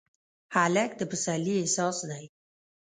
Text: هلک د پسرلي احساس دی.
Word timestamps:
هلک 0.55 0.91
د 0.99 1.01
پسرلي 1.11 1.55
احساس 1.59 1.97
دی. 2.09 2.25